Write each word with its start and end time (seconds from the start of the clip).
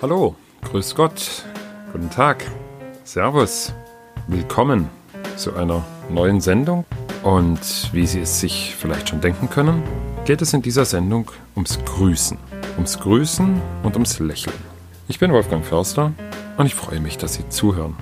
Hallo, 0.00 0.36
grüß 0.62 0.94
Gott, 0.94 1.44
guten 1.92 2.08
Tag, 2.08 2.44
Servus, 3.02 3.72
willkommen 4.28 4.88
zu 5.34 5.56
einer 5.56 5.84
neuen 6.08 6.40
Sendung. 6.40 6.84
Und 7.24 7.92
wie 7.92 8.06
Sie 8.06 8.20
es 8.20 8.38
sich 8.38 8.76
vielleicht 8.78 9.08
schon 9.08 9.20
denken 9.20 9.50
können, 9.50 9.82
geht 10.24 10.40
es 10.40 10.52
in 10.52 10.62
dieser 10.62 10.84
Sendung 10.84 11.32
ums 11.56 11.80
Grüßen. 11.84 12.38
Ums 12.76 13.00
Grüßen 13.00 13.60
und 13.82 13.94
ums 13.94 14.20
Lächeln. 14.20 14.54
Ich 15.08 15.18
bin 15.18 15.32
Wolfgang 15.32 15.64
Förster 15.64 16.12
und 16.56 16.66
ich 16.66 16.76
freue 16.76 17.00
mich, 17.00 17.18
dass 17.18 17.34
Sie 17.34 17.48
zuhören. 17.48 17.96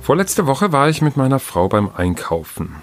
Vorletzte 0.00 0.46
Woche 0.46 0.72
war 0.72 0.88
ich 0.88 1.02
mit 1.02 1.14
meiner 1.14 1.40
Frau 1.40 1.68
beim 1.68 1.90
Einkaufen. 1.94 2.76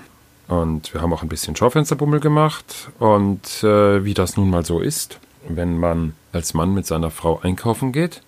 Und 0.47 0.93
wir 0.93 1.01
haben 1.01 1.13
auch 1.13 1.23
ein 1.23 1.29
bisschen 1.29 1.55
Schaufensterbummel 1.55 2.19
gemacht. 2.19 2.91
Und 2.99 3.63
äh, 3.63 4.05
wie 4.05 4.13
das 4.13 4.37
nun 4.37 4.51
mal 4.51 4.63
so 4.63 4.81
ist, 4.81 5.19
wenn 5.55 5.77
man 5.77 6.13
als 6.31 6.53
Mann 6.53 6.73
mit 6.73 6.85
seiner 6.85 7.11
Frau 7.11 7.39
einkaufen 7.39 7.91
geht. 7.91 8.21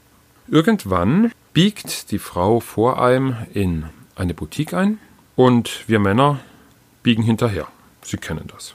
Irgendwann 0.47 1.31
biegt 1.53 2.11
die 2.11 2.19
Frau 2.19 2.59
vor 2.59 3.01
einem 3.01 3.35
in 3.53 3.85
eine 4.15 4.33
Boutique 4.33 4.73
ein 4.73 4.99
und 5.35 5.87
wir 5.87 5.99
Männer 5.99 6.39
biegen 7.03 7.23
hinterher. 7.23 7.67
Sie 8.01 8.17
kennen 8.17 8.45
das. 8.47 8.73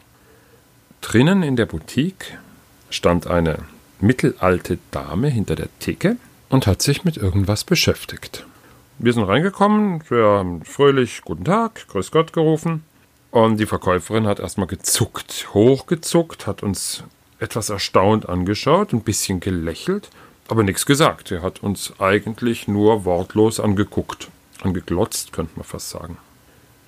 Drinnen 1.00 1.42
in 1.42 1.56
der 1.56 1.66
Boutique 1.66 2.38
stand 2.90 3.26
eine 3.26 3.58
mittelalte 4.00 4.78
Dame 4.90 5.28
hinter 5.28 5.56
der 5.56 5.68
Theke 5.78 6.16
und 6.48 6.66
hat 6.66 6.82
sich 6.82 7.04
mit 7.04 7.16
irgendwas 7.16 7.64
beschäftigt. 7.64 8.46
Wir 8.98 9.12
sind 9.12 9.24
reingekommen, 9.24 10.02
wir 10.08 10.24
haben 10.24 10.64
fröhlich 10.64 11.22
Guten 11.22 11.44
Tag, 11.44 11.88
Grüß 11.88 12.10
Gott 12.12 12.32
gerufen 12.32 12.84
und 13.30 13.58
die 13.58 13.66
Verkäuferin 13.66 14.26
hat 14.26 14.38
erstmal 14.38 14.68
gezuckt, 14.68 15.48
hochgezuckt, 15.52 16.46
hat 16.46 16.62
uns 16.62 17.02
etwas 17.44 17.68
erstaunt 17.68 18.28
angeschaut, 18.28 18.92
ein 18.92 19.02
bisschen 19.02 19.38
gelächelt, 19.38 20.08
aber 20.48 20.62
nichts 20.62 20.86
gesagt. 20.86 21.30
Er 21.30 21.42
hat 21.42 21.62
uns 21.62 21.92
eigentlich 21.98 22.66
nur 22.66 23.04
wortlos 23.04 23.60
angeguckt, 23.60 24.28
angeglotzt, 24.62 25.32
könnte 25.32 25.52
man 25.56 25.64
fast 25.64 25.90
sagen. 25.90 26.16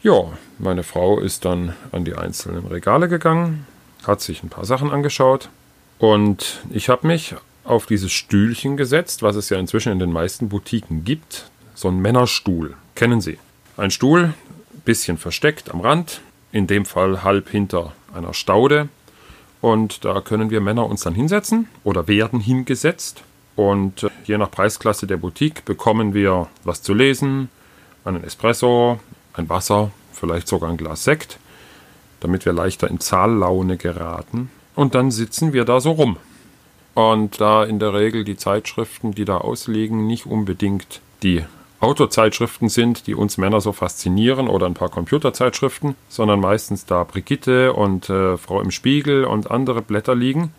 Ja, 0.02 0.32
meine 0.58 0.82
Frau 0.82 1.20
ist 1.20 1.44
dann 1.44 1.74
an 1.92 2.04
die 2.04 2.14
einzelnen 2.14 2.66
Regale 2.66 3.08
gegangen, 3.08 3.66
hat 4.06 4.20
sich 4.20 4.42
ein 4.42 4.48
paar 4.48 4.64
Sachen 4.64 4.90
angeschaut 4.90 5.50
und 5.98 6.60
ich 6.70 6.88
habe 6.88 7.06
mich 7.06 7.34
auf 7.64 7.86
dieses 7.86 8.12
Stühlchen 8.12 8.76
gesetzt, 8.76 9.22
was 9.22 9.36
es 9.36 9.50
ja 9.50 9.58
inzwischen 9.58 9.92
in 9.92 9.98
den 9.98 10.12
meisten 10.12 10.48
Boutiquen 10.48 11.04
gibt. 11.04 11.50
So 11.74 11.88
ein 11.88 11.98
Männerstuhl, 11.98 12.74
kennen 12.94 13.20
Sie. 13.20 13.38
Ein 13.76 13.90
Stuhl, 13.90 14.32
bisschen 14.84 15.18
versteckt 15.18 15.70
am 15.70 15.80
Rand, 15.80 16.22
in 16.52 16.66
dem 16.66 16.86
Fall 16.86 17.22
halb 17.24 17.50
hinter 17.50 17.92
einer 18.14 18.32
Staude, 18.32 18.88
und 19.66 20.04
da 20.04 20.20
können 20.20 20.50
wir 20.50 20.60
Männer 20.60 20.86
uns 20.86 21.00
dann 21.00 21.16
hinsetzen 21.16 21.66
oder 21.82 22.06
werden 22.06 22.38
hingesetzt. 22.38 23.24
Und 23.56 24.04
äh, 24.04 24.10
je 24.24 24.38
nach 24.38 24.48
Preisklasse 24.48 25.08
der 25.08 25.16
Boutique 25.16 25.64
bekommen 25.64 26.14
wir 26.14 26.46
was 26.62 26.82
zu 26.82 26.94
lesen, 26.94 27.48
einen 28.04 28.22
Espresso, 28.22 29.00
ein 29.32 29.48
Wasser, 29.48 29.90
vielleicht 30.12 30.46
sogar 30.46 30.70
ein 30.70 30.76
Glas 30.76 31.02
Sekt, 31.02 31.40
damit 32.20 32.44
wir 32.44 32.52
leichter 32.52 32.88
in 32.88 33.00
Zahllaune 33.00 33.76
geraten. 33.76 34.50
Und 34.76 34.94
dann 34.94 35.10
sitzen 35.10 35.52
wir 35.52 35.64
da 35.64 35.80
so 35.80 35.90
rum. 35.90 36.16
Und 36.94 37.40
da 37.40 37.64
in 37.64 37.80
der 37.80 37.92
Regel 37.92 38.22
die 38.22 38.36
Zeitschriften, 38.36 39.16
die 39.16 39.24
da 39.24 39.38
ausliegen, 39.38 40.06
nicht 40.06 40.26
unbedingt 40.26 41.00
die 41.24 41.44
Autozeitschriften 41.80 42.68
sind, 42.68 43.06
die 43.06 43.14
uns 43.14 43.38
Männer 43.38 43.60
so 43.60 43.72
faszinieren 43.72 44.48
oder 44.48 44.66
ein 44.66 44.74
paar 44.74 44.88
Computerzeitschriften, 44.88 45.94
sondern 46.08 46.40
meistens 46.40 46.86
da 46.86 47.04
Brigitte 47.04 47.74
und 47.74 48.08
äh, 48.08 48.36
Frau 48.36 48.60
im 48.60 48.70
Spiegel 48.70 49.24
und 49.24 49.50
andere 49.50 49.82
Blätter 49.82 50.14
liegen, 50.14 50.52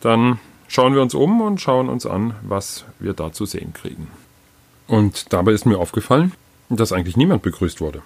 dann 0.00 0.38
schauen 0.68 0.94
wir 0.94 1.02
uns 1.02 1.14
um 1.14 1.40
und 1.40 1.60
schauen 1.60 1.88
uns 1.88 2.04
an, 2.06 2.34
was 2.42 2.84
wir 2.98 3.14
da 3.14 3.32
zu 3.32 3.46
sehen 3.46 3.72
kriegen. 3.72 4.08
Und 4.86 5.32
dabei 5.32 5.52
ist 5.52 5.64
mir 5.64 5.78
aufgefallen, 5.78 6.32
dass 6.68 6.92
eigentlich 6.92 7.16
niemand 7.16 7.42
begrüßt 7.42 7.80
wurde. 7.80 8.02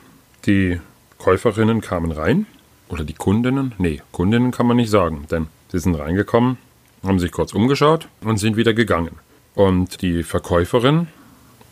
Die 0.47 0.81
Käuferinnen 1.19 1.81
kamen 1.81 2.13
rein, 2.13 2.47
oder 2.89 3.05
die 3.05 3.15
Kundinnen, 3.15 3.75
nee, 3.79 4.01
Kundinnen 4.13 4.51
kann 4.51 4.67
man 4.67 4.77
nicht 4.77 4.91
sagen, 4.91 5.27
denn 5.31 5.49
sie 5.71 5.79
sind 5.79 5.95
reingekommen, 5.97 6.59
haben 7.05 7.19
sich 7.19 7.33
kurz 7.33 7.53
umgeschaut 7.53 8.09
und 8.23 8.39
sind 8.39 8.57
wieder 8.57 8.75
gegangen. 8.75 9.19
Und 9.55 10.03
die 10.03 10.23
Verkäuferin, 10.23 11.09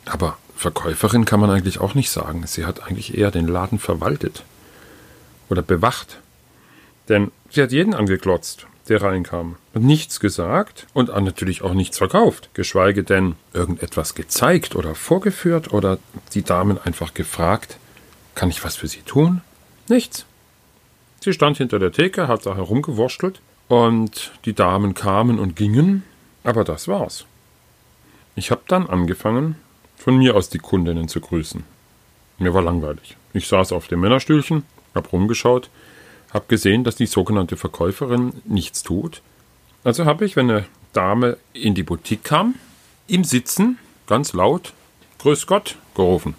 aber 0.06 0.39
Verkäuferin 0.65 1.27
kann 1.27 1.41
man 1.41 1.51
eigentlich 1.51 1.79
auch 1.79 1.95
nicht 1.95 2.11
sagen. 2.11 2.47
Sie 2.47 2.65
hat 2.65 2.85
eigentlich 2.85 3.19
eher 3.19 3.31
den 3.31 3.47
Laden 3.47 3.79
verwaltet 3.79 4.45
oder 5.51 5.61
bewacht. 5.61 6.21
Denn 7.11 7.33
sie 7.51 7.63
hat 7.63 7.71
jeden 7.71 7.93
angeglotzt, 7.93 8.67
der 8.89 9.03
reinkam, 9.03 9.57
und 9.75 9.85
nichts 9.85 10.21
gesagt 10.21 10.87
und 10.95 11.09
natürlich 11.09 11.61
auch 11.61 11.75
nichts 11.75 11.99
verkauft, 11.99 12.49
geschweige 12.55 13.05
denn 13.05 13.35
irgendetwas 13.53 14.15
gezeigt 14.15 14.75
oder 14.75 14.95
vorgeführt 14.95 15.75
oder 15.75 15.99
die 16.33 16.45
Damen 16.45 16.79
einfach 16.83 17.13
gefragt, 17.13 17.77
kann 18.35 18.49
ich 18.49 18.65
was 18.65 18.77
für 18.77 18.89
sie 18.89 19.03
tun? 19.03 19.43
Nichts. 19.91 20.25
Sie 21.21 21.35
stand 21.35 21.59
hinter 21.59 21.79
der 21.79 21.93
Theke, 21.93 22.27
hat 22.27 22.47
da 22.47 22.57
herumgewurschtelt 22.57 23.43
und 23.69 24.33
die 24.47 24.55
Damen 24.55 24.95
kamen 24.95 25.39
und 25.39 25.57
gingen, 25.57 26.05
aber 26.43 26.65
das 26.65 26.89
war's. 26.89 27.27
Ich 28.35 28.51
habe 28.51 28.63
dann 28.67 28.87
angefangen, 28.87 29.57
von 29.97 30.16
mir 30.16 30.37
aus 30.37 30.49
die 30.49 30.59
Kundinnen 30.59 31.09
zu 31.09 31.21
grüßen. 31.21 31.65
Mir 32.38 32.55
war 32.55 32.62
langweilig. 32.62 33.16
Ich 33.32 33.49
saß 33.49 33.72
auf 33.72 33.88
dem 33.88 34.00
Männerstühlchen, 34.00 34.65
hab 34.94 35.12
rumgeschaut, 35.12 35.71
hab 36.32 36.49
gesehen, 36.49 36.84
dass 36.84 36.97
die 36.97 37.06
sogenannte 37.06 37.56
Verkäuferin 37.56 38.32
nichts 38.44 38.82
tut. 38.82 39.22
Also 39.84 40.05
habe 40.05 40.25
ich, 40.25 40.37
wenn 40.37 40.50
eine 40.50 40.66
Dame 40.93 41.37
in 41.53 41.75
die 41.75 41.82
Boutique 41.82 42.25
kam, 42.25 42.55
im 43.06 43.25
Sitzen 43.25 43.78
ganz 44.06 44.32
laut 44.32 44.72
Grüß 45.19 45.47
Gott 45.47 45.77
gerufen. 45.94 46.34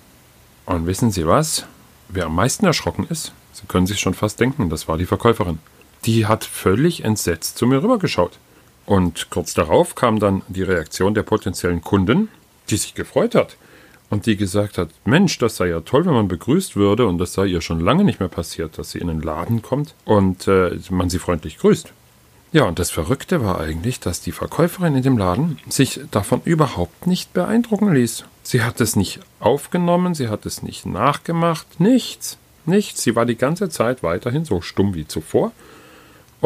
Und 0.66 0.86
wissen 0.86 1.12
Sie 1.12 1.26
was? 1.26 1.66
Wer 2.10 2.26
am 2.26 2.36
meisten 2.36 2.66
erschrocken 2.66 3.08
ist, 3.10 3.34
Sie 3.54 3.66
können 3.68 3.88
sich 3.88 4.00
schon 4.00 4.14
fast 4.14 4.40
denken, 4.40 4.70
das 4.70 4.88
war 4.88 4.98
die 4.98 5.06
Verkäuferin. 5.06 5.60
Die 6.06 6.26
hat 6.26 6.44
völlig 6.44 7.04
entsetzt 7.04 7.58
zu 7.58 7.66
mir 7.66 7.82
rübergeschaut. 7.82 8.38
Und 8.86 9.30
kurz 9.30 9.54
darauf 9.54 9.96
kam 9.96 10.20
dann 10.20 10.44
die 10.48 10.62
Reaktion 10.62 11.14
der 11.14 11.24
potenziellen 11.24 11.82
Kunden, 11.82 12.30
die 12.70 12.78
sich 12.78 12.94
gefreut 12.94 13.36
hat 13.36 13.58
und 14.10 14.26
die 14.26 14.38
gesagt 14.38 14.78
hat, 14.78 14.90
Mensch, 15.04 15.38
das 15.40 15.58
sei 15.58 15.68
ja 15.68 15.82
toll, 15.82 16.06
wenn 16.06 16.14
man 16.14 16.28
begrüßt 16.28 16.76
würde 16.76 17.08
und 17.08 17.18
das 17.18 17.34
sei 17.34 17.46
ihr 17.46 17.62
schon 17.62 17.80
lange 17.80 18.04
nicht 18.04 18.20
mehr 18.20 18.30
passiert, 18.30 18.78
dass 18.78 18.92
sie 18.92 19.00
in 19.00 19.08
den 19.08 19.22
Laden 19.22 19.62
kommt 19.62 19.94
und 20.06 20.48
äh, 20.48 20.78
man 20.90 21.10
sie 21.10 21.20
freundlich 21.20 21.58
grüßt. 21.58 21.92
Ja, 22.52 22.64
und 22.64 22.80
das 22.80 22.90
Verrückte 22.90 23.44
war 23.44 23.60
eigentlich, 23.60 24.00
dass 24.00 24.22
die 24.22 24.32
Verkäuferin 24.32 24.96
in 24.96 25.04
dem 25.04 25.18
Laden 25.18 25.60
sich 25.68 26.00
davon 26.12 26.42
überhaupt 26.46 27.06
nicht 27.06 27.34
beeindrucken 27.34 27.94
ließ. 27.94 28.24
Sie 28.44 28.62
hat 28.62 28.80
es 28.80 28.96
nicht 28.96 29.20
aufgenommen, 29.42 30.16
sie 30.16 30.30
hat 30.30 30.46
es 30.46 30.64
nicht 30.64 30.86
nachgemacht, 30.86 31.82
nichts, 31.82 32.38
nichts. 32.66 33.04
Sie 33.04 33.16
war 33.16 33.26
die 33.26 33.36
ganze 33.36 33.68
Zeit 33.70 34.04
weiterhin 34.04 34.46
so 34.46 34.62
stumm 34.62 34.94
wie 34.94 35.06
zuvor 35.06 35.52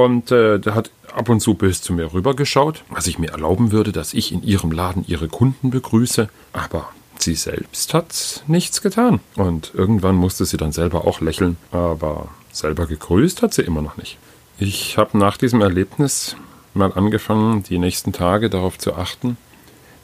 und 0.05 0.31
äh, 0.31 0.59
der 0.59 0.75
hat 0.75 0.91
ab 1.13 1.29
und 1.29 1.39
zu 1.39 1.53
bös 1.53 1.81
zu 1.81 1.93
mir 1.93 2.13
rübergeschaut, 2.13 2.83
was 2.89 3.07
ich 3.07 3.19
mir 3.19 3.31
erlauben 3.31 3.71
würde, 3.71 3.91
dass 3.91 4.13
ich 4.13 4.31
in 4.31 4.43
ihrem 4.43 4.71
Laden 4.71 5.03
ihre 5.07 5.27
Kunden 5.27 5.69
begrüße. 5.69 6.29
Aber 6.53 6.89
sie 7.17 7.35
selbst 7.35 7.93
hat 7.93 8.43
nichts 8.47 8.81
getan. 8.81 9.19
Und 9.35 9.71
irgendwann 9.73 10.15
musste 10.15 10.45
sie 10.45 10.57
dann 10.57 10.71
selber 10.71 11.05
auch 11.05 11.21
lächeln. 11.21 11.57
Aber 11.71 12.29
selber 12.51 12.88
gegrüßt 12.88 13.41
hat 13.41 13.53
sie 13.53 13.63
immer 13.63 13.81
noch 13.81 13.97
nicht. 13.97 14.17
Ich 14.57 14.97
habe 14.97 15.17
nach 15.17 15.38
diesem 15.38 15.61
Erlebnis 15.61 16.35
mal 16.73 16.93
angefangen, 16.93 17.63
die 17.63 17.77
nächsten 17.77 18.13
Tage 18.13 18.49
darauf 18.49 18.77
zu 18.77 18.93
achten, 18.95 19.38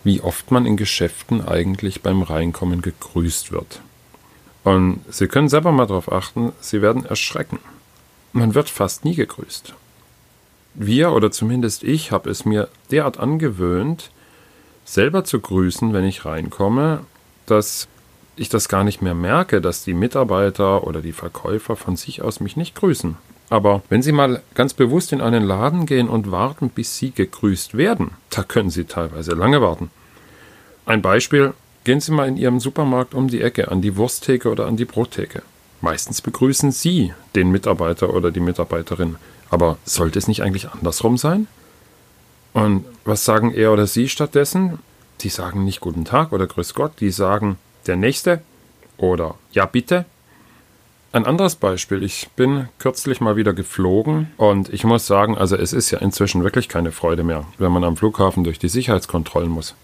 wie 0.04 0.22
oft 0.22 0.52
man 0.52 0.66
in 0.66 0.78
Geschäften 0.78 1.46
eigentlich 1.46 2.02
beim 2.02 2.22
Reinkommen 2.22 2.82
gegrüßt 2.82 3.52
wird. 3.52 3.82
Und 4.64 5.02
Sie 5.10 5.28
können 5.28 5.50
selber 5.50 5.72
mal 5.72 5.86
darauf 5.86 6.12
achten, 6.12 6.52
Sie 6.60 6.82
werden 6.82 7.06
erschrecken. 7.06 7.60
Man 8.34 8.56
wird 8.56 8.70
fast 8.70 9.06
nie 9.06 9.16
gegrüßt. 9.16 9.74
Wir 10.76 11.14
oder 11.14 11.32
zumindest 11.32 11.84
ich 11.84 12.12
habe 12.12 12.30
es 12.30 12.46
mir 12.46 12.68
derart 12.92 13.18
angewöhnt, 13.18 14.12
selber 14.84 15.24
zu 15.24 15.40
grüßen, 15.40 15.94
wenn 15.94 16.04
ich 16.06 16.26
reinkomme, 16.26 17.02
dass 17.46 17.88
ich 18.36 18.50
das 18.50 18.68
gar 18.68 18.84
nicht 18.84 19.02
mehr 19.02 19.14
merke, 19.14 19.62
dass 19.62 19.86
die 19.86 19.94
Mitarbeiter 19.94 20.86
oder 20.86 21.02
die 21.02 21.14
Verkäufer 21.14 21.76
von 21.76 21.96
sich 21.96 22.22
aus 22.22 22.42
mich 22.42 22.58
nicht 22.58 22.76
grüßen. 22.76 23.16
Aber 23.50 23.84
wenn 23.90 24.02
Sie 24.02 24.12
mal 24.12 24.42
ganz 24.54 24.74
bewusst 24.74 25.14
in 25.14 25.22
einen 25.22 25.44
Laden 25.44 25.86
gehen 25.86 26.10
und 26.10 26.32
warten, 26.32 26.70
bis 26.70 26.98
Sie 26.98 27.12
gegrüßt 27.12 27.78
werden, 27.78 28.12
da 28.30 28.44
können 28.44 28.70
Sie 28.70 28.86
teilweise 28.86 29.34
lange 29.34 29.62
warten. 29.62 29.92
Ein 30.86 31.02
Beispiel, 31.02 31.54
gehen 31.84 32.02
Sie 32.02 32.12
mal 32.12 32.28
in 32.28 32.38
Ihrem 32.38 32.60
Supermarkt 32.60 33.14
um 33.14 33.28
die 33.28 33.42
Ecke 33.42 33.72
an 33.72 33.82
die 33.82 33.96
Wursttheke 33.96 34.50
oder 34.50 34.66
an 34.66 34.78
die 34.78 34.86
Brottheke. 34.86 35.44
Meistens 35.82 36.22
begrüßen 36.22 36.72
Sie 36.72 37.14
den 37.36 37.52
Mitarbeiter 37.52 38.14
oder 38.14 38.32
die 38.32 38.40
Mitarbeiterin. 38.40 39.18
Aber 39.50 39.78
sollte 39.86 40.20
es 40.20 40.28
nicht 40.28 40.42
eigentlich 40.42 40.70
andersrum 40.70 41.18
sein? 41.18 41.48
Und 42.54 42.86
was 43.04 43.26
sagen 43.26 43.54
er 43.54 43.74
oder 43.74 43.86
sie 43.88 44.10
stattdessen? 44.10 44.80
Die 45.22 45.30
sagen 45.30 45.64
nicht 45.64 45.82
Guten 45.82 46.06
Tag 46.06 46.32
oder 46.32 46.48
Grüß 46.48 46.74
Gott, 46.74 46.94
die 47.00 47.12
sagen 47.12 47.58
der 47.88 47.96
Nächste 47.96 48.42
oder 48.98 49.36
Ja 49.52 49.66
bitte. 49.66 50.06
Ein 51.12 51.26
anderes 51.26 51.56
Beispiel, 51.56 52.04
ich 52.04 52.30
bin 52.36 52.68
kürzlich 52.78 53.22
mal 53.22 53.38
wieder 53.38 53.54
geflogen 53.54 54.32
und 54.36 54.68
ich 54.74 54.84
muss 54.84 55.08
sagen, 55.08 55.38
also 55.38 55.56
es 55.56 55.72
ist 55.72 55.90
ja 55.90 56.00
inzwischen 56.00 56.44
wirklich 56.44 56.68
keine 56.68 56.92
Freude 56.92 57.24
mehr, 57.24 57.46
wenn 57.58 57.72
man 57.72 57.86
am 57.86 57.96
Flughafen 57.96 58.44
durch 58.44 58.60
die 58.60 58.68
Sicherheitskontrollen 58.68 59.50
muss. 59.50 59.76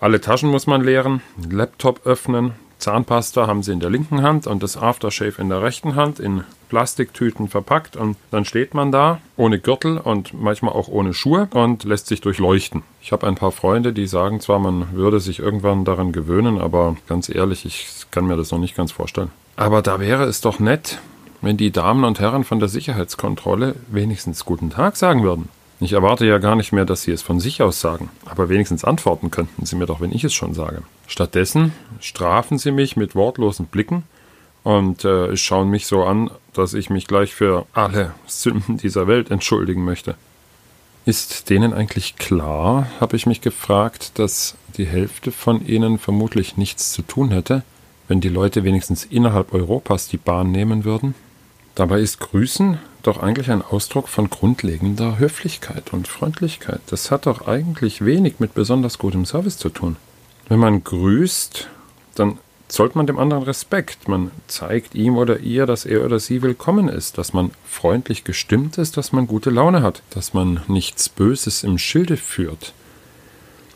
Alle 0.00 0.20
Taschen 0.20 0.50
muss 0.50 0.66
man 0.66 0.82
leeren, 0.82 1.22
Laptop 1.48 2.04
öffnen, 2.04 2.54
Zahnpasta 2.82 3.46
haben 3.46 3.62
sie 3.62 3.72
in 3.72 3.80
der 3.80 3.90
linken 3.90 4.22
Hand 4.22 4.46
und 4.46 4.62
das 4.62 4.76
Aftershave 4.76 5.40
in 5.40 5.48
der 5.48 5.62
rechten 5.62 5.94
Hand 5.94 6.18
in 6.18 6.42
Plastiktüten 6.68 7.48
verpackt 7.48 7.96
und 7.96 8.16
dann 8.30 8.44
steht 8.44 8.74
man 8.74 8.90
da 8.90 9.20
ohne 9.36 9.60
Gürtel 9.60 9.98
und 9.98 10.34
manchmal 10.34 10.72
auch 10.72 10.88
ohne 10.88 11.14
Schuhe 11.14 11.48
und 11.52 11.84
lässt 11.84 12.08
sich 12.08 12.20
durchleuchten. 12.20 12.82
Ich 13.00 13.12
habe 13.12 13.26
ein 13.26 13.36
paar 13.36 13.52
Freunde, 13.52 13.92
die 13.92 14.06
sagen 14.06 14.40
zwar, 14.40 14.58
man 14.58 14.92
würde 14.92 15.20
sich 15.20 15.38
irgendwann 15.38 15.84
daran 15.84 16.12
gewöhnen, 16.12 16.58
aber 16.58 16.96
ganz 17.08 17.28
ehrlich, 17.28 17.64
ich 17.64 18.06
kann 18.10 18.26
mir 18.26 18.36
das 18.36 18.50
noch 18.50 18.58
nicht 18.58 18.76
ganz 18.76 18.90
vorstellen. 18.90 19.30
Aber 19.54 19.80
da 19.80 20.00
wäre 20.00 20.24
es 20.24 20.40
doch 20.40 20.58
nett, 20.58 20.98
wenn 21.40 21.56
die 21.56 21.70
Damen 21.70 22.04
und 22.04 22.18
Herren 22.18 22.42
von 22.42 22.58
der 22.58 22.68
Sicherheitskontrolle 22.68 23.76
wenigstens 23.88 24.44
guten 24.44 24.70
Tag 24.70 24.96
sagen 24.96 25.22
würden. 25.22 25.48
Ich 25.82 25.94
erwarte 25.94 26.24
ja 26.24 26.38
gar 26.38 26.54
nicht 26.54 26.70
mehr, 26.70 26.84
dass 26.84 27.02
Sie 27.02 27.10
es 27.10 27.22
von 27.22 27.40
sich 27.40 27.60
aus 27.60 27.80
sagen, 27.80 28.08
aber 28.24 28.48
wenigstens 28.48 28.84
antworten 28.84 29.32
könnten 29.32 29.66
Sie 29.66 29.74
mir 29.74 29.86
doch, 29.86 30.00
wenn 30.00 30.12
ich 30.12 30.22
es 30.22 30.32
schon 30.32 30.54
sage. 30.54 30.84
Stattdessen 31.08 31.72
strafen 31.98 32.56
Sie 32.56 32.70
mich 32.70 32.96
mit 32.96 33.16
wortlosen 33.16 33.66
Blicken 33.66 34.04
und 34.62 35.04
äh, 35.04 35.36
schauen 35.36 35.70
mich 35.70 35.88
so 35.88 36.04
an, 36.04 36.30
dass 36.52 36.74
ich 36.74 36.88
mich 36.88 37.08
gleich 37.08 37.34
für 37.34 37.66
alle 37.72 38.14
Sünden 38.28 38.76
dieser 38.76 39.08
Welt 39.08 39.32
entschuldigen 39.32 39.84
möchte. 39.84 40.14
Ist 41.04 41.50
denen 41.50 41.72
eigentlich 41.72 42.14
klar, 42.14 42.86
habe 43.00 43.16
ich 43.16 43.26
mich 43.26 43.40
gefragt, 43.40 44.20
dass 44.20 44.54
die 44.76 44.86
Hälfte 44.86 45.32
von 45.32 45.66
ihnen 45.66 45.98
vermutlich 45.98 46.56
nichts 46.56 46.92
zu 46.92 47.02
tun 47.02 47.30
hätte, 47.30 47.64
wenn 48.06 48.20
die 48.20 48.28
Leute 48.28 48.62
wenigstens 48.62 49.04
innerhalb 49.04 49.52
Europas 49.52 50.06
die 50.06 50.16
Bahn 50.16 50.52
nehmen 50.52 50.84
würden? 50.84 51.16
Dabei 51.74 52.00
ist 52.00 52.20
Grüßen 52.20 52.78
doch 53.02 53.18
eigentlich 53.22 53.50
ein 53.50 53.62
Ausdruck 53.62 54.08
von 54.08 54.30
grundlegender 54.30 55.18
Höflichkeit 55.18 55.92
und 55.92 56.06
Freundlichkeit. 56.06 56.80
Das 56.86 57.10
hat 57.10 57.26
doch 57.26 57.48
eigentlich 57.48 58.04
wenig 58.04 58.38
mit 58.38 58.54
besonders 58.54 58.98
gutem 58.98 59.24
Service 59.24 59.58
zu 59.58 59.70
tun. 59.70 59.96
Wenn 60.48 60.58
man 60.58 60.84
grüßt, 60.84 61.68
dann 62.14 62.38
zollt 62.68 62.94
man 62.94 63.06
dem 63.06 63.18
anderen 63.18 63.42
Respekt. 63.42 64.06
Man 64.06 64.30
zeigt 64.46 64.94
ihm 64.94 65.16
oder 65.16 65.40
ihr, 65.40 65.66
dass 65.66 65.84
er 65.84 66.04
oder 66.04 66.20
sie 66.20 66.42
willkommen 66.42 66.88
ist, 66.88 67.18
dass 67.18 67.32
man 67.32 67.50
freundlich 67.66 68.24
gestimmt 68.24 68.78
ist, 68.78 68.96
dass 68.96 69.12
man 69.12 69.26
gute 69.26 69.50
Laune 69.50 69.82
hat, 69.82 70.02
dass 70.10 70.34
man 70.34 70.60
nichts 70.68 71.08
Böses 71.08 71.64
im 71.64 71.78
Schilde 71.78 72.16
führt. 72.16 72.72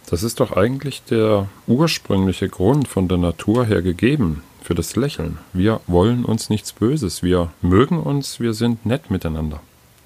Das 0.08 0.22
ist 0.22 0.38
doch 0.40 0.52
eigentlich 0.52 1.02
der 1.02 1.48
ursprüngliche 1.66 2.48
Grund 2.48 2.86
von 2.88 3.08
der 3.08 3.18
Natur 3.18 3.66
her 3.66 3.82
gegeben, 3.82 4.42
für 4.66 4.74
das 4.74 4.96
Lächeln. 4.96 5.38
Wir 5.52 5.80
wollen 5.86 6.24
uns 6.24 6.50
nichts 6.50 6.72
Böses. 6.72 7.22
Wir 7.22 7.52
mögen 7.62 8.00
uns, 8.00 8.40
wir 8.40 8.52
sind 8.52 8.84
nett 8.84 9.10
miteinander. 9.12 9.60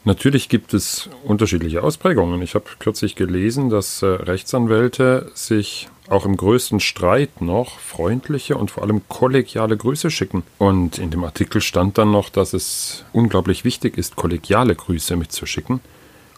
Natürlich 0.05 0.51
gibt 0.51 0.75
es 0.75 1.09
unterschiedliche 1.25 1.83
Ausprägungen. 1.83 2.41
Ich 2.43 2.55
habe 2.55 2.67
kürzlich 2.79 3.17
gelesen, 3.17 3.71
dass 3.71 4.03
äh, 4.03 4.07
Rechtsanwälte 4.07 5.31
sich 5.35 5.89
auch 6.09 6.27
im 6.27 6.37
größten 6.37 6.81
Streit 6.81 7.41
noch 7.41 7.79
freundliche 7.79 8.57
und 8.57 8.71
vor 8.71 8.83
allem 8.83 9.03
kollegiale 9.09 9.77
Grüße 9.77 10.11
schicken. 10.11 10.43
Und 10.59 10.99
in 10.99 11.11
dem 11.11 11.25
Artikel 11.25 11.63
stand 11.63 11.97
dann 11.97 12.11
noch, 12.11 12.29
dass 12.29 12.53
es 12.53 13.05
unglaublich 13.13 13.65
wichtig 13.65 13.97
ist, 13.97 14.17
kollegiale 14.17 14.75
Grüße 14.75 15.17
mitzuschicken. 15.17 15.81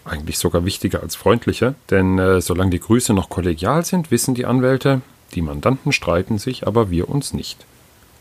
Eigentlich 0.04 0.38
sogar 0.38 0.64
wichtiger 0.64 1.02
als 1.02 1.16
freundliche, 1.16 1.74
denn 1.90 2.19
äh, 2.19 2.40
solange 2.40 2.70
die 2.70 2.80
Grüße 2.80 3.14
noch 3.14 3.28
kollegial 3.28 3.84
sind, 3.84 4.10
wissen 4.10 4.34
die 4.34 4.46
Anwälte, 4.46 5.00
die 5.34 5.42
Mandanten 5.42 5.92
streiten 5.92 6.38
sich, 6.38 6.66
aber 6.66 6.90
wir 6.90 7.08
uns 7.08 7.32
nicht. 7.32 7.64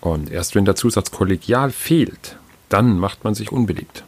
Und 0.01 0.31
erst 0.31 0.55
wenn 0.55 0.65
der 0.65 0.75
Zusatz 0.75 1.11
kollegial 1.11 1.71
fehlt, 1.71 2.37
dann 2.69 2.99
macht 2.99 3.23
man 3.23 3.35
sich 3.35 3.51
unbeliebt. 3.51 4.03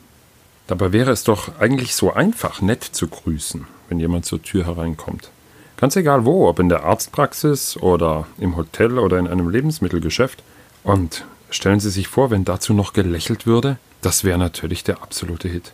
Dabei 0.67 0.91
wäre 0.91 1.11
es 1.11 1.23
doch 1.23 1.59
eigentlich 1.59 1.95
so 1.95 2.13
einfach, 2.13 2.61
nett 2.61 2.83
zu 2.83 3.07
grüßen, 3.07 3.67
wenn 3.89 3.99
jemand 3.99 4.25
zur 4.25 4.41
Tür 4.41 4.65
hereinkommt. 4.65 5.29
Ganz 5.77 5.95
egal 5.95 6.25
wo, 6.25 6.47
ob 6.47 6.59
in 6.59 6.69
der 6.69 6.83
Arztpraxis 6.83 7.77
oder 7.77 8.25
im 8.37 8.55
Hotel 8.55 8.97
oder 8.97 9.19
in 9.19 9.27
einem 9.27 9.49
Lebensmittelgeschäft. 9.49 10.41
Und 10.83 11.25
stellen 11.49 11.79
Sie 11.79 11.89
sich 11.89 12.07
vor, 12.07 12.31
wenn 12.31 12.45
dazu 12.45 12.73
noch 12.73 12.93
gelächelt 12.93 13.45
würde, 13.45 13.77
das 14.01 14.23
wäre 14.23 14.37
natürlich 14.37 14.83
der 14.83 15.01
absolute 15.01 15.47
Hit. 15.47 15.73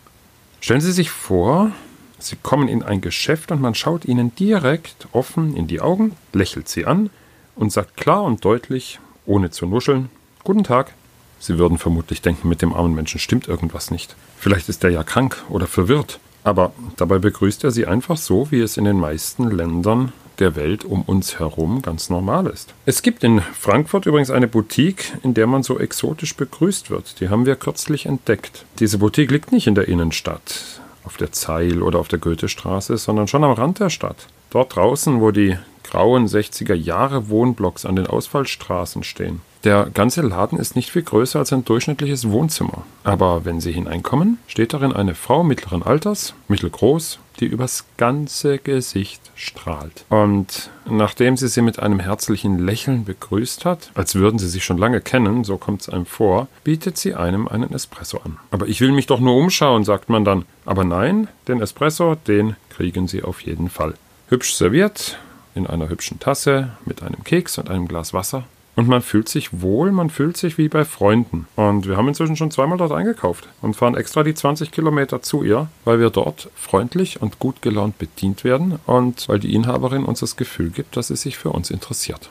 Stellen 0.60 0.80
Sie 0.80 0.92
sich 0.92 1.10
vor, 1.10 1.70
Sie 2.18 2.36
kommen 2.36 2.68
in 2.68 2.82
ein 2.82 3.00
Geschäft 3.00 3.50
und 3.50 3.60
man 3.60 3.74
schaut 3.74 4.04
Ihnen 4.04 4.34
direkt 4.34 5.08
offen 5.12 5.56
in 5.56 5.66
die 5.66 5.80
Augen, 5.80 6.16
lächelt 6.32 6.68
Sie 6.68 6.84
an 6.84 7.10
und 7.54 7.72
sagt 7.72 7.96
klar 7.96 8.24
und 8.24 8.44
deutlich, 8.44 8.98
ohne 9.26 9.50
zu 9.50 9.66
nuscheln. 9.66 10.10
Guten 10.44 10.64
Tag. 10.64 10.92
Sie 11.38 11.58
würden 11.58 11.78
vermutlich 11.78 12.20
denken, 12.20 12.48
mit 12.48 12.62
dem 12.62 12.74
armen 12.74 12.94
Menschen 12.94 13.18
stimmt 13.18 13.48
irgendwas 13.48 13.90
nicht. 13.90 14.14
Vielleicht 14.38 14.68
ist 14.68 14.84
er 14.84 14.90
ja 14.90 15.02
krank 15.02 15.42
oder 15.48 15.66
verwirrt. 15.66 16.20
Aber 16.44 16.72
dabei 16.96 17.18
begrüßt 17.18 17.64
er 17.64 17.70
sie 17.70 17.86
einfach 17.86 18.16
so, 18.16 18.50
wie 18.50 18.60
es 18.60 18.76
in 18.76 18.84
den 18.84 18.98
meisten 18.98 19.50
Ländern 19.50 20.12
der 20.38 20.56
Welt 20.56 20.84
um 20.84 21.02
uns 21.02 21.38
herum 21.38 21.82
ganz 21.82 22.08
normal 22.08 22.46
ist. 22.46 22.72
Es 22.86 23.02
gibt 23.02 23.22
in 23.24 23.40
Frankfurt 23.40 24.06
übrigens 24.06 24.30
eine 24.30 24.48
Boutique, 24.48 25.12
in 25.22 25.34
der 25.34 25.46
man 25.46 25.62
so 25.62 25.78
exotisch 25.78 26.34
begrüßt 26.34 26.90
wird. 26.90 27.20
Die 27.20 27.28
haben 27.28 27.46
wir 27.46 27.56
kürzlich 27.56 28.06
entdeckt. 28.06 28.64
Diese 28.78 28.98
Boutique 28.98 29.30
liegt 29.30 29.52
nicht 29.52 29.66
in 29.66 29.74
der 29.74 29.88
Innenstadt, 29.88 30.80
auf 31.04 31.18
der 31.18 31.32
Zeil 31.32 31.82
oder 31.82 31.98
auf 31.98 32.08
der 32.08 32.18
Goethestraße, 32.18 32.96
sondern 32.96 33.28
schon 33.28 33.44
am 33.44 33.52
Rand 33.52 33.80
der 33.80 33.90
Stadt. 33.90 34.28
Dort 34.48 34.74
draußen, 34.76 35.20
wo 35.20 35.30
die 35.30 35.58
grauen 35.90 36.26
60er 36.26 36.74
Jahre 36.74 37.28
Wohnblocks 37.28 37.84
an 37.84 37.96
den 37.96 38.06
Ausfallstraßen 38.06 39.02
stehen. 39.02 39.40
Der 39.64 39.90
ganze 39.92 40.22
Laden 40.22 40.58
ist 40.58 40.74
nicht 40.74 40.90
viel 40.90 41.02
größer 41.02 41.38
als 41.38 41.52
ein 41.52 41.66
durchschnittliches 41.66 42.30
Wohnzimmer. 42.30 42.84
Aber 43.04 43.44
wenn 43.44 43.60
Sie 43.60 43.72
hineinkommen, 43.72 44.38
steht 44.46 44.72
darin 44.72 44.94
eine 44.94 45.14
Frau 45.14 45.44
mittleren 45.44 45.82
Alters, 45.82 46.32
mittelgroß, 46.48 47.18
die 47.40 47.46
übers 47.46 47.84
ganze 47.98 48.58
Gesicht 48.58 49.20
strahlt. 49.34 50.04
Und 50.08 50.70
nachdem 50.88 51.36
sie 51.36 51.48
sie 51.48 51.62
mit 51.62 51.78
einem 51.78 52.00
herzlichen 52.00 52.58
Lächeln 52.58 53.04
begrüßt 53.04 53.64
hat, 53.64 53.90
als 53.94 54.14
würden 54.14 54.38
sie 54.38 54.48
sich 54.48 54.64
schon 54.64 54.78
lange 54.78 55.00
kennen, 55.00 55.44
so 55.44 55.56
kommt 55.56 55.82
es 55.82 55.88
einem 55.88 56.06
vor, 56.06 56.48
bietet 56.64 56.96
sie 56.96 57.14
einem 57.14 57.48
einen 57.48 57.72
Espresso 57.72 58.18
an. 58.18 58.38
Aber 58.50 58.68
ich 58.68 58.80
will 58.80 58.92
mich 58.92 59.06
doch 59.06 59.20
nur 59.20 59.36
umschauen, 59.36 59.84
sagt 59.84 60.08
man 60.08 60.24
dann. 60.24 60.44
Aber 60.64 60.84
nein, 60.84 61.28
den 61.48 61.60
Espresso, 61.60 62.14
den 62.14 62.56
kriegen 62.70 63.08
Sie 63.08 63.22
auf 63.22 63.40
jeden 63.42 63.68
Fall. 63.68 63.94
Hübsch 64.28 64.54
serviert, 64.54 65.18
in 65.54 65.66
einer 65.66 65.88
hübschen 65.88 66.20
Tasse 66.20 66.70
mit 66.84 67.02
einem 67.02 67.24
Keks 67.24 67.58
und 67.58 67.70
einem 67.70 67.88
Glas 67.88 68.14
Wasser. 68.14 68.44
Und 68.76 68.88
man 68.88 69.02
fühlt 69.02 69.28
sich 69.28 69.60
wohl, 69.60 69.90
man 69.92 70.10
fühlt 70.10 70.36
sich 70.36 70.56
wie 70.56 70.68
bei 70.68 70.84
Freunden. 70.84 71.46
Und 71.56 71.86
wir 71.86 71.96
haben 71.96 72.08
inzwischen 72.08 72.36
schon 72.36 72.50
zweimal 72.50 72.78
dort 72.78 72.92
eingekauft 72.92 73.48
und 73.60 73.74
fahren 73.74 73.96
extra 73.96 74.22
die 74.22 74.34
20 74.34 74.70
Kilometer 74.70 75.22
zu 75.22 75.42
ihr, 75.42 75.68
weil 75.84 75.98
wir 76.00 76.10
dort 76.10 76.48
freundlich 76.54 77.20
und 77.20 77.38
gut 77.38 77.62
gelaunt 77.62 77.98
bedient 77.98 78.44
werden 78.44 78.78
und 78.86 79.28
weil 79.28 79.38
die 79.38 79.54
Inhaberin 79.54 80.04
uns 80.04 80.20
das 80.20 80.36
Gefühl 80.36 80.70
gibt, 80.70 80.96
dass 80.96 81.08
sie 81.08 81.16
sich 81.16 81.36
für 81.36 81.50
uns 81.50 81.70
interessiert. 81.70 82.30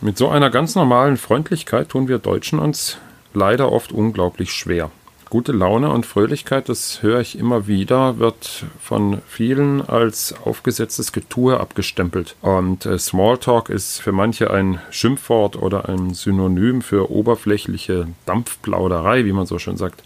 Mit 0.00 0.18
so 0.18 0.28
einer 0.28 0.50
ganz 0.50 0.74
normalen 0.74 1.16
Freundlichkeit 1.16 1.88
tun 1.88 2.08
wir 2.08 2.18
Deutschen 2.18 2.58
uns 2.58 2.98
leider 3.32 3.72
oft 3.72 3.92
unglaublich 3.92 4.52
schwer 4.52 4.90
gute 5.30 5.52
Laune 5.52 5.90
und 5.90 6.06
Fröhlichkeit, 6.06 6.68
das 6.68 7.02
höre 7.02 7.20
ich 7.20 7.38
immer 7.38 7.66
wieder, 7.66 8.18
wird 8.18 8.64
von 8.80 9.22
vielen 9.26 9.82
als 9.86 10.34
aufgesetztes 10.44 11.12
Getue 11.12 11.58
abgestempelt. 11.58 12.36
Und 12.42 12.86
äh, 12.86 12.98
Smalltalk 12.98 13.68
ist 13.68 14.00
für 14.00 14.12
manche 14.12 14.50
ein 14.50 14.80
Schimpfwort 14.90 15.56
oder 15.56 15.88
ein 15.88 16.14
Synonym 16.14 16.82
für 16.82 17.10
oberflächliche 17.10 18.08
Dampfplauderei, 18.24 19.24
wie 19.24 19.32
man 19.32 19.46
so 19.46 19.58
schön 19.58 19.76
sagt. 19.76 20.02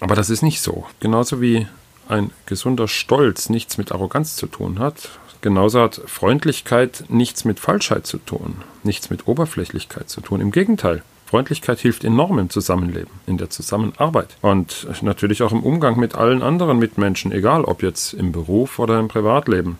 Aber 0.00 0.14
das 0.14 0.30
ist 0.30 0.42
nicht 0.42 0.60
so. 0.60 0.86
Genauso 1.00 1.40
wie 1.40 1.66
ein 2.08 2.30
gesunder 2.46 2.88
Stolz 2.88 3.48
nichts 3.48 3.78
mit 3.78 3.92
Arroganz 3.92 4.36
zu 4.36 4.46
tun 4.46 4.78
hat, 4.78 5.10
genauso 5.40 5.80
hat 5.80 6.00
Freundlichkeit 6.06 7.04
nichts 7.08 7.44
mit 7.44 7.60
Falschheit 7.60 8.06
zu 8.06 8.18
tun, 8.18 8.56
nichts 8.82 9.10
mit 9.10 9.26
Oberflächlichkeit 9.26 10.08
zu 10.08 10.20
tun. 10.20 10.40
Im 10.40 10.50
Gegenteil. 10.50 11.02
Freundlichkeit 11.26 11.80
hilft 11.80 12.04
enorm 12.04 12.38
im 12.38 12.50
Zusammenleben, 12.50 13.10
in 13.26 13.36
der 13.36 13.50
Zusammenarbeit 13.50 14.36
und 14.42 14.86
natürlich 15.02 15.42
auch 15.42 15.52
im 15.52 15.64
Umgang 15.64 15.98
mit 15.98 16.14
allen 16.14 16.40
anderen 16.40 16.78
Mitmenschen, 16.78 17.32
egal 17.32 17.64
ob 17.64 17.82
jetzt 17.82 18.14
im 18.14 18.30
Beruf 18.30 18.78
oder 18.78 19.00
im 19.00 19.08
Privatleben. 19.08 19.78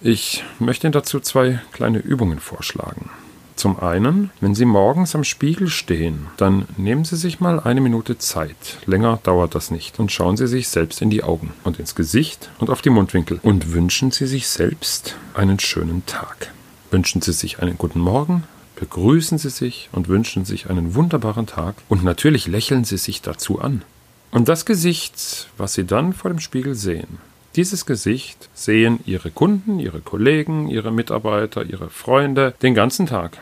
Ich 0.00 0.44
möchte 0.60 0.86
Ihnen 0.86 0.92
dazu 0.92 1.18
zwei 1.18 1.60
kleine 1.72 1.98
Übungen 1.98 2.38
vorschlagen. 2.38 3.10
Zum 3.56 3.80
einen, 3.80 4.30
wenn 4.40 4.54
Sie 4.54 4.66
morgens 4.66 5.14
am 5.16 5.24
Spiegel 5.24 5.68
stehen, 5.68 6.26
dann 6.36 6.66
nehmen 6.76 7.04
Sie 7.04 7.16
sich 7.16 7.40
mal 7.40 7.58
eine 7.58 7.80
Minute 7.80 8.18
Zeit, 8.18 8.78
länger 8.84 9.18
dauert 9.22 9.54
das 9.54 9.70
nicht, 9.70 9.98
und 9.98 10.12
schauen 10.12 10.36
Sie 10.36 10.46
sich 10.46 10.68
selbst 10.68 11.00
in 11.00 11.08
die 11.08 11.24
Augen 11.24 11.52
und 11.64 11.80
ins 11.80 11.94
Gesicht 11.94 12.50
und 12.58 12.68
auf 12.68 12.82
die 12.82 12.90
Mundwinkel 12.90 13.40
und 13.42 13.72
wünschen 13.72 14.10
Sie 14.10 14.26
sich 14.26 14.46
selbst 14.46 15.16
einen 15.34 15.58
schönen 15.58 16.04
Tag. 16.04 16.52
Wünschen 16.90 17.22
Sie 17.22 17.32
sich 17.32 17.58
einen 17.60 17.78
guten 17.78 17.98
Morgen, 17.98 18.44
begrüßen 18.76 19.38
Sie 19.38 19.50
sich 19.50 19.88
und 19.92 20.08
wünschen 20.08 20.44
sich 20.44 20.70
einen 20.70 20.94
wunderbaren 20.94 21.46
Tag 21.46 21.74
und 21.88 22.04
natürlich 22.04 22.46
lächeln 22.46 22.84
Sie 22.84 22.98
sich 22.98 23.22
dazu 23.22 23.60
an. 23.60 23.82
Und 24.30 24.48
das 24.48 24.64
Gesicht, 24.66 25.48
was 25.56 25.74
Sie 25.74 25.84
dann 25.84 26.12
vor 26.12 26.30
dem 26.30 26.40
Spiegel 26.40 26.74
sehen, 26.74 27.18
dieses 27.56 27.86
Gesicht 27.86 28.50
sehen 28.52 29.00
Ihre 29.06 29.30
Kunden, 29.30 29.80
Ihre 29.80 30.00
Kollegen, 30.00 30.68
Ihre 30.68 30.92
Mitarbeiter, 30.92 31.64
Ihre 31.64 31.88
Freunde 31.88 32.54
den 32.62 32.74
ganzen 32.74 33.06
Tag. 33.06 33.38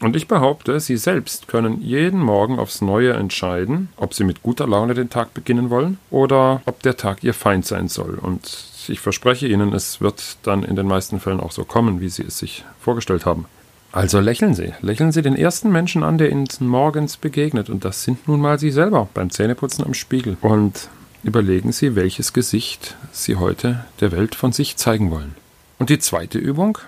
Und 0.00 0.14
ich 0.14 0.28
behaupte, 0.28 0.78
Sie 0.80 0.96
selbst 0.96 1.48
können 1.48 1.80
jeden 1.80 2.20
Morgen 2.20 2.58
aufs 2.58 2.82
Neue 2.82 3.14
entscheiden, 3.14 3.88
ob 3.96 4.14
Sie 4.14 4.22
mit 4.22 4.42
guter 4.42 4.66
Laune 4.66 4.94
den 4.94 5.10
Tag 5.10 5.34
beginnen 5.34 5.70
wollen 5.70 5.98
oder 6.10 6.62
ob 6.66 6.82
der 6.82 6.96
Tag 6.96 7.24
Ihr 7.24 7.34
Feind 7.34 7.66
sein 7.66 7.88
soll. 7.88 8.16
Und 8.16 8.68
ich 8.86 9.00
verspreche 9.00 9.48
Ihnen, 9.48 9.72
es 9.72 10.00
wird 10.00 10.36
dann 10.42 10.62
in 10.62 10.76
den 10.76 10.86
meisten 10.86 11.18
Fällen 11.18 11.40
auch 11.40 11.52
so 11.52 11.64
kommen, 11.64 12.00
wie 12.00 12.10
Sie 12.10 12.22
es 12.22 12.38
sich 12.38 12.64
vorgestellt 12.80 13.26
haben. 13.26 13.46
Also 13.92 14.20
lächeln 14.20 14.54
Sie. 14.54 14.72
Lächeln 14.82 15.12
Sie 15.12 15.22
den 15.22 15.36
ersten 15.36 15.70
Menschen 15.70 16.02
an, 16.02 16.18
der 16.18 16.30
Ihnen 16.30 16.46
morgens 16.60 17.16
begegnet. 17.16 17.70
Und 17.70 17.84
das 17.84 18.04
sind 18.04 18.28
nun 18.28 18.40
mal 18.40 18.58
Sie 18.58 18.70
selber 18.70 19.08
beim 19.14 19.30
Zähneputzen 19.30 19.84
am 19.84 19.94
Spiegel. 19.94 20.36
Und 20.40 20.88
überlegen 21.22 21.72
Sie, 21.72 21.96
welches 21.96 22.32
Gesicht 22.32 22.96
Sie 23.12 23.36
heute 23.36 23.84
der 24.00 24.12
Welt 24.12 24.34
von 24.34 24.52
sich 24.52 24.76
zeigen 24.76 25.10
wollen. 25.10 25.34
Und 25.78 25.90
die 25.90 25.98
zweite 25.98 26.38
Übung. 26.38 26.78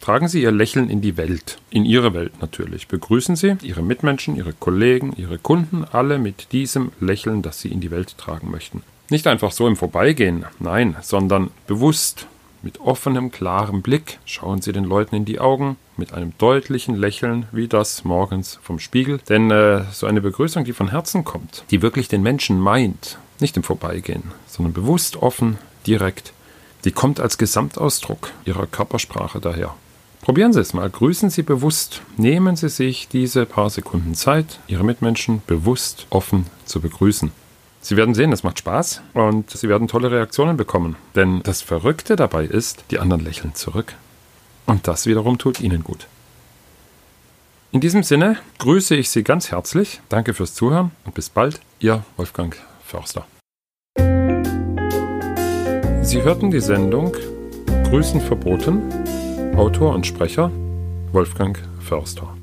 Tragen 0.00 0.28
Sie 0.28 0.42
Ihr 0.42 0.52
Lächeln 0.52 0.90
in 0.90 1.00
die 1.00 1.16
Welt, 1.16 1.56
in 1.70 1.86
Ihre 1.86 2.12
Welt 2.12 2.32
natürlich. 2.42 2.88
Begrüßen 2.88 3.36
Sie 3.36 3.56
Ihre 3.62 3.82
Mitmenschen, 3.82 4.36
Ihre 4.36 4.52
Kollegen, 4.52 5.14
Ihre 5.16 5.38
Kunden, 5.38 5.86
alle 5.90 6.18
mit 6.18 6.52
diesem 6.52 6.92
Lächeln, 7.00 7.40
das 7.40 7.60
Sie 7.60 7.70
in 7.70 7.80
die 7.80 7.90
Welt 7.90 8.18
tragen 8.18 8.50
möchten. 8.50 8.82
Nicht 9.08 9.26
einfach 9.26 9.50
so 9.50 9.66
im 9.66 9.76
Vorbeigehen, 9.76 10.44
nein, 10.58 10.96
sondern 11.00 11.50
bewusst, 11.66 12.26
mit 12.64 12.80
offenem, 12.80 13.30
klarem 13.30 13.82
Blick 13.82 14.18
schauen 14.24 14.62
Sie 14.62 14.72
den 14.72 14.84
Leuten 14.84 15.14
in 15.14 15.24
die 15.24 15.38
Augen, 15.38 15.76
mit 15.96 16.12
einem 16.12 16.32
deutlichen 16.38 16.96
Lächeln, 16.96 17.46
wie 17.52 17.68
das 17.68 18.04
morgens 18.04 18.58
vom 18.62 18.78
Spiegel. 18.78 19.20
Denn 19.28 19.50
äh, 19.50 19.84
so 19.92 20.06
eine 20.06 20.20
Begrüßung, 20.20 20.64
die 20.64 20.72
von 20.72 20.90
Herzen 20.90 21.24
kommt, 21.24 21.64
die 21.70 21.82
wirklich 21.82 22.08
den 22.08 22.22
Menschen 22.22 22.58
meint, 22.58 23.18
nicht 23.38 23.56
im 23.56 23.62
Vorbeigehen, 23.62 24.24
sondern 24.46 24.72
bewusst, 24.72 25.16
offen, 25.16 25.58
direkt, 25.86 26.32
die 26.84 26.92
kommt 26.92 27.20
als 27.20 27.38
Gesamtausdruck 27.38 28.30
Ihrer 28.44 28.66
Körpersprache 28.66 29.40
daher. 29.40 29.74
Probieren 30.22 30.54
Sie 30.54 30.60
es 30.60 30.72
mal, 30.72 30.88
grüßen 30.88 31.28
Sie 31.28 31.42
bewusst, 31.42 32.00
nehmen 32.16 32.56
Sie 32.56 32.70
sich 32.70 33.08
diese 33.08 33.44
paar 33.44 33.68
Sekunden 33.68 34.14
Zeit, 34.14 34.58
Ihre 34.66 34.84
Mitmenschen 34.84 35.42
bewusst 35.46 36.06
offen 36.08 36.46
zu 36.64 36.80
begrüßen. 36.80 37.30
Sie 37.84 37.98
werden 37.98 38.14
sehen, 38.14 38.32
es 38.32 38.42
macht 38.42 38.60
Spaß 38.60 39.02
und 39.12 39.50
Sie 39.50 39.68
werden 39.68 39.88
tolle 39.88 40.10
Reaktionen 40.10 40.56
bekommen. 40.56 40.96
Denn 41.14 41.42
das 41.42 41.60
Verrückte 41.60 42.16
dabei 42.16 42.46
ist, 42.46 42.82
die 42.90 42.98
anderen 42.98 43.22
lächeln 43.22 43.54
zurück. 43.54 43.92
Und 44.64 44.88
das 44.88 45.04
wiederum 45.04 45.36
tut 45.36 45.60
Ihnen 45.60 45.84
gut. 45.84 46.06
In 47.72 47.80
diesem 47.80 48.02
Sinne 48.02 48.38
grüße 48.58 48.96
ich 48.96 49.10
Sie 49.10 49.22
ganz 49.22 49.50
herzlich. 49.50 50.00
Danke 50.08 50.32
fürs 50.32 50.54
Zuhören 50.54 50.92
und 51.04 51.14
bis 51.14 51.28
bald, 51.28 51.60
Ihr 51.78 52.02
Wolfgang 52.16 52.56
Förster. 52.86 53.26
Sie 56.00 56.22
hörten 56.22 56.50
die 56.50 56.60
Sendung 56.60 57.14
Grüßen 57.90 58.22
verboten 58.22 58.80
Autor 59.58 59.94
und 59.94 60.06
Sprecher 60.06 60.50
Wolfgang 61.12 61.58
Förster 61.80 62.34